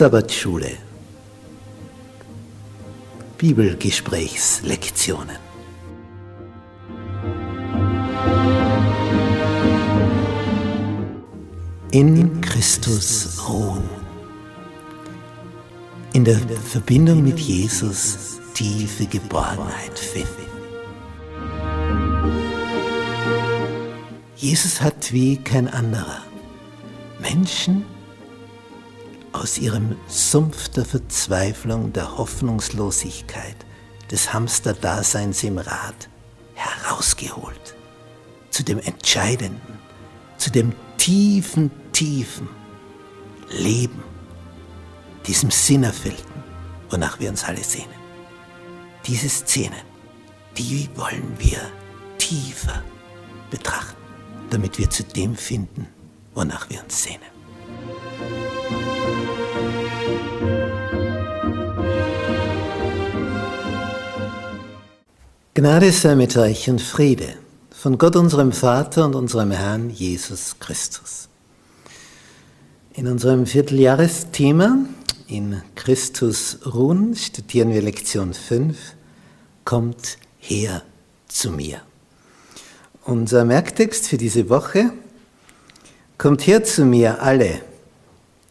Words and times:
Sabbatschule. 0.00 0.78
Bibelgesprächslektionen 3.36 5.49
In 11.92 12.40
Christus 12.40 13.48
ruhen. 13.48 13.82
In 16.12 16.24
der 16.24 16.38
Verbindung 16.38 17.24
mit 17.24 17.40
Jesus 17.40 18.38
tiefe 18.54 19.06
Geborgenheit 19.06 19.98
finden. 19.98 20.46
Jesus 24.36 24.80
hat 24.80 25.12
wie 25.12 25.36
kein 25.36 25.66
anderer 25.66 26.22
Menschen 27.18 27.84
aus 29.32 29.58
ihrem 29.58 29.96
Sumpf 30.06 30.68
der 30.68 30.84
Verzweiflung, 30.84 31.92
der 31.92 32.16
Hoffnungslosigkeit, 32.16 33.56
des 34.12 34.32
Hamsterdaseins 34.32 35.42
im 35.42 35.58
Rad 35.58 36.08
herausgeholt, 36.54 37.74
zu 38.50 38.62
dem 38.62 38.78
Entscheidenden, 38.78 39.80
zu 40.38 40.52
dem 40.52 40.72
tiefen, 41.00 41.70
tiefen 41.92 42.46
Leben, 43.48 44.02
diesem 45.26 45.50
Sinnerfüllten, 45.50 46.42
wonach 46.90 47.18
wir 47.18 47.30
uns 47.30 47.42
alle 47.42 47.64
sehnen. 47.64 47.98
Diese 49.06 49.28
Szenen, 49.30 49.80
die 50.58 50.90
wollen 50.94 51.34
wir 51.38 51.58
tiefer 52.18 52.84
betrachten, 53.50 53.96
damit 54.50 54.78
wir 54.78 54.90
zu 54.90 55.02
dem 55.02 55.34
finden, 55.34 55.86
wonach 56.34 56.68
wir 56.68 56.82
uns 56.84 57.02
sehnen. 57.02 57.30
Gnade 65.54 65.92
sei 65.92 66.14
mit 66.14 66.36
euch 66.36 66.68
und 66.68 66.82
Friede 66.82 67.38
von 67.80 67.96
Gott 67.96 68.14
unserem 68.14 68.52
Vater 68.52 69.06
und 69.06 69.14
unserem 69.14 69.52
Herrn 69.52 69.88
Jesus 69.88 70.56
Christus. 70.60 71.30
In 72.92 73.06
unserem 73.06 73.46
Vierteljahresthema 73.46 74.84
in 75.28 75.62
Christus 75.76 76.58
ruhen 76.66 77.16
studieren 77.16 77.72
wir 77.72 77.80
Lektion 77.80 78.34
5, 78.34 78.76
kommt 79.64 80.18
her 80.40 80.82
zu 81.26 81.52
mir. 81.52 81.80
Unser 83.04 83.46
Merktext 83.46 84.08
für 84.08 84.18
diese 84.18 84.50
Woche, 84.50 84.92
kommt 86.18 86.46
her 86.46 86.62
zu 86.62 86.84
mir 86.84 87.22
alle, 87.22 87.62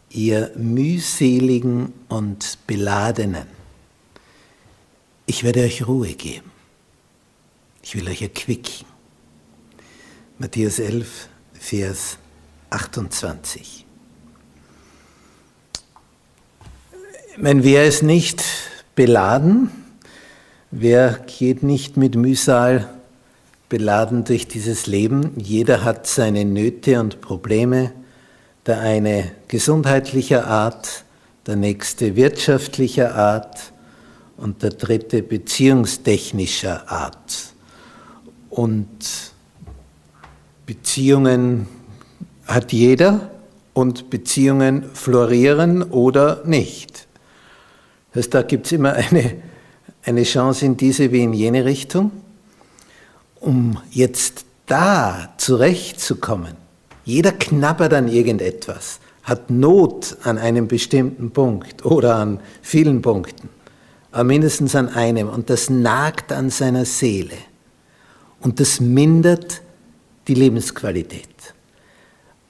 ihr 0.10 0.50
mühseligen 0.56 1.94
und 2.08 2.58
beladenen. 2.66 3.46
Ich 5.28 5.44
werde 5.44 5.62
euch 5.62 5.88
Ruhe 5.88 6.16
geben. 6.16 6.50
Ich 7.84 7.96
will 7.96 8.08
euch 8.08 8.24
erquicken. 8.24 8.90
Matthäus 10.42 10.80
11, 10.80 11.28
Vers 11.52 12.18
28. 12.70 13.86
Wenn 17.36 17.66
wer 17.66 17.86
ist 17.86 18.04
nicht 18.04 18.42
beladen, 18.96 19.70
wer 20.72 21.20
geht 21.28 21.62
nicht 21.62 21.98
mit 21.98 22.16
Mühsal 22.16 22.88
beladen 23.68 24.24
durch 24.24 24.48
dieses 24.48 24.88
Leben? 24.88 25.34
Jeder 25.36 25.84
hat 25.84 26.08
seine 26.08 26.46
Nöte 26.46 27.02
und 27.02 27.20
Probleme, 27.20 27.92
der 28.66 28.80
eine 28.80 29.34
gesundheitlicher 29.50 30.48
Art, 30.48 31.04
der 31.48 31.58
nächste 31.58 32.16
wirtschaftlicher 32.16 33.14
Art 33.14 33.74
und 34.38 34.64
der 34.64 34.70
dritte 34.70 35.22
beziehungstechnischer 35.22 36.90
Art. 36.90 37.54
Und 38.50 39.19
Beziehungen 40.70 41.66
hat 42.46 42.74
jeder 42.74 43.32
und 43.74 44.12
Beziehungen 44.12 44.84
florieren 44.94 45.82
oder 45.82 46.44
nicht. 46.46 47.08
Das 48.12 48.26
heißt, 48.26 48.34
da 48.36 48.42
gibt 48.44 48.68
es 48.68 48.74
immer 48.74 48.94
eine, 48.94 49.38
eine 50.04 50.22
Chance 50.22 50.68
in 50.68 50.78
diese 50.78 51.12
wie 51.12 51.24
in 51.24 51.34
jene 51.34 51.66
Richtung. 51.66 52.12
Um 53.40 53.80
jetzt 53.90 54.46
da 54.68 55.34
zurechtzukommen, 55.38 56.54
jeder 57.04 57.32
knabbert 57.32 57.96
an 57.96 58.08
irgendetwas, 58.08 59.00
hat 59.24 59.50
Not 59.50 60.18
an 60.22 60.38
einem 60.38 60.68
bestimmten 60.68 61.32
Punkt 61.32 61.84
oder 61.84 62.18
an 62.18 62.42
vielen 62.62 63.02
Punkten, 63.02 63.50
aber 64.12 64.24
mindestens 64.24 64.76
an 64.76 64.90
einem 64.90 65.30
und 65.30 65.50
das 65.50 65.72
nagt 65.72 66.32
an 66.32 66.52
seiner 66.52 66.86
Seele. 66.86 67.38
Und 68.40 68.60
das 68.60 68.80
mindert 68.80 69.64
die 70.30 70.36
Lebensqualität. 70.36 71.28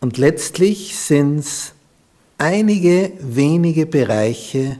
Und 0.02 0.18
letztlich 0.18 0.96
sind 0.98 1.40
es 1.40 1.74
einige 2.38 3.12
wenige 3.22 3.86
Bereiche, 3.86 4.78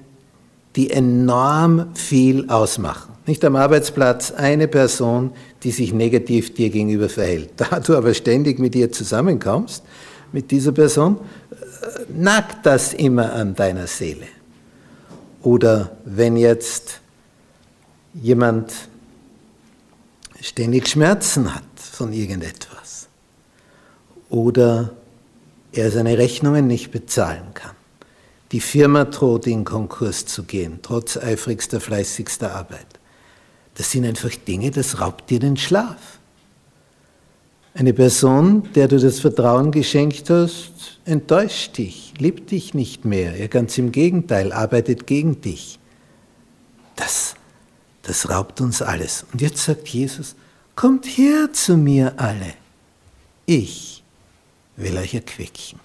die 0.76 0.92
enorm 0.92 1.96
viel 1.96 2.50
ausmachen. 2.50 3.14
Nicht 3.26 3.44
am 3.46 3.56
Arbeitsplatz 3.56 4.32
eine 4.32 4.68
Person, 4.68 5.32
die 5.64 5.72
sich 5.72 5.94
negativ 5.94 6.54
dir 6.54 6.70
gegenüber 6.70 7.10
verhält. 7.10 7.52
Da 7.58 7.80
du 7.80 7.96
aber 7.96 8.14
ständig 8.14 8.60
mit 8.60 8.76
ihr 8.76 8.92
zusammenkommst, 8.92 9.84
mit 10.32 10.52
dieser 10.52 10.72
Person, 10.72 11.18
äh, 11.52 11.56
nagt 12.14 12.66
das 12.66 12.94
immer 12.94 13.34
an 13.34 13.56
deiner 13.56 13.88
Seele. 13.88 14.28
Oder 15.42 15.98
wenn 16.06 16.38
jetzt 16.38 17.00
jemand 18.14 18.74
ständig 20.42 20.88
Schmerzen 20.88 21.54
hat 21.54 21.64
von 21.78 22.14
irgendetwas 22.14 23.08
oder 24.30 24.94
er 25.72 25.92
seine 25.92 26.18
Rechnungen 26.18 26.68
nicht 26.68 26.92
bezahlen 26.92 27.54
kann. 27.54 27.76
Die 28.52 28.60
Firma 28.60 29.06
droht 29.06 29.46
in 29.46 29.64
Konkurs 29.64 30.26
zu 30.26 30.44
gehen, 30.44 30.80
trotz 30.82 31.18
eifrigster, 31.18 31.80
fleißigster 31.80 32.56
Arbeit. 32.56 32.88
Das 33.76 33.92
sind 33.92 34.06
einfach 34.06 34.32
Dinge, 34.48 34.72
das 34.72 35.00
raubt 35.00 35.30
dir 35.30 35.40
den 35.40 35.56
Schlaf. 35.56 36.20
Eine 37.76 37.94
Person, 37.94 38.68
der 38.74 38.88
du 38.88 39.00
das 39.00 39.20
Vertrauen 39.20 39.72
geschenkt 39.72 40.30
hast, 40.32 41.00
enttäuscht 41.06 41.78
dich, 41.78 42.14
liebt 42.18 42.50
dich 42.50 42.74
nicht 42.74 43.06
mehr. 43.06 43.36
Er 43.36 43.48
ganz 43.48 43.78
im 43.78 43.92
Gegenteil, 43.92 44.52
arbeitet 44.52 45.06
gegen 45.06 45.42
dich. 45.42 45.80
Das 48.04 48.30
raubt 48.30 48.62
uns 48.62 48.82
alles. 48.82 49.26
Und 49.32 49.42
jetzt 49.42 49.64
sagt 49.64 49.88
Jesus, 49.90 50.36
kommt 50.76 51.06
her 51.06 51.52
zu 51.54 51.78
mir 51.78 52.14
alle. 52.18 52.54
Ich 53.46 54.04
will 54.76 54.98
euch 54.98 55.14
erquicken. 55.14 55.80